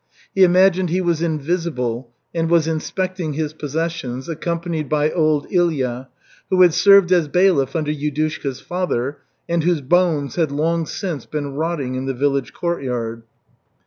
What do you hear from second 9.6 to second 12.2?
whose bones had long since been rotting in the